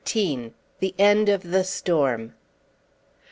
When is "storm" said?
1.63-2.33